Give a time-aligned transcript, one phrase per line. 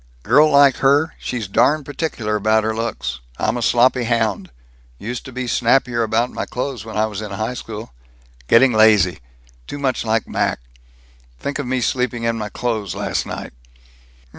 [0.23, 3.19] "Girl like her, she's darn particular about her looks.
[3.37, 4.49] I'm a sloppy hound.
[4.97, 7.93] Used to be snappier about my clothes when I was in high school.
[8.47, 9.19] Getting lazy
[9.67, 10.57] too much like Mac.
[11.39, 13.53] Think of me sleeping in my clothes last night!"